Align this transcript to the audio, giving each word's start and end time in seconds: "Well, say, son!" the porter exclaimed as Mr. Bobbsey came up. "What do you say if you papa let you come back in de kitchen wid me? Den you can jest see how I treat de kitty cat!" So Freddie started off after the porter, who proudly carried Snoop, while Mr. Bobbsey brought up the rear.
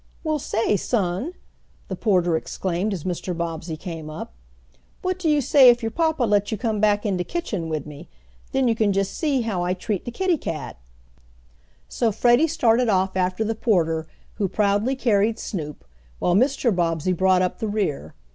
"Well, 0.23 0.39
say, 0.39 0.77
son!" 0.77 1.33
the 1.87 1.95
porter 1.95 2.35
exclaimed 2.35 2.91
as 2.91 3.03
Mr. 3.03 3.37
Bobbsey 3.37 3.77
came 3.77 4.09
up. 4.09 4.33
"What 5.03 5.19
do 5.19 5.29
you 5.29 5.41
say 5.41 5.69
if 5.69 5.83
you 5.83 5.91
papa 5.91 6.23
let 6.23 6.51
you 6.51 6.57
come 6.57 6.79
back 6.79 7.05
in 7.05 7.17
de 7.17 7.23
kitchen 7.23 7.69
wid 7.69 7.85
me? 7.85 8.09
Den 8.51 8.67
you 8.67 8.73
can 8.73 8.93
jest 8.93 9.13
see 9.15 9.41
how 9.41 9.63
I 9.63 9.75
treat 9.75 10.03
de 10.03 10.09
kitty 10.09 10.37
cat!" 10.39 10.79
So 11.87 12.11
Freddie 12.11 12.47
started 12.47 12.89
off 12.89 13.15
after 13.15 13.43
the 13.43 13.53
porter, 13.53 14.07
who 14.37 14.47
proudly 14.49 14.95
carried 14.95 15.37
Snoop, 15.37 15.85
while 16.17 16.33
Mr. 16.33 16.75
Bobbsey 16.75 17.13
brought 17.13 17.43
up 17.43 17.59
the 17.59 17.67
rear. 17.67 18.15